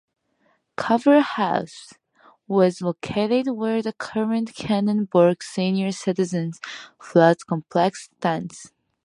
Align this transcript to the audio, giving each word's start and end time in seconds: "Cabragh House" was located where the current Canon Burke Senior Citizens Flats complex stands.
"Cabragh 0.79 1.21
House" 1.21 1.93
was 2.47 2.81
located 2.81 3.51
where 3.51 3.83
the 3.83 3.93
current 3.93 4.55
Canon 4.55 5.05
Burke 5.05 5.43
Senior 5.43 5.91
Citizens 5.91 6.59
Flats 6.99 7.43
complex 7.43 8.05
stands. 8.17 8.73